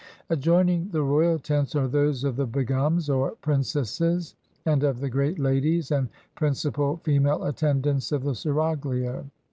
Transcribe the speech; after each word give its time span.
Adjoining 0.31 0.89
the 0.89 1.03
royal 1.03 1.37
tents 1.37 1.75
are 1.75 1.87
those 1.87 2.23
of 2.23 2.35
the 2.35 2.47
begums, 2.47 3.07
or 3.07 3.33
princesses, 3.39 4.33
and 4.65 4.83
of 4.83 4.99
the 4.99 5.11
great 5.11 5.37
ladies 5.37 5.91
and 5.91 6.09
principal 6.33 6.97
female 7.03 7.43
attendants 7.43 8.11
of 8.11 8.23
the 8.23 8.33
seraglio. 8.33 9.29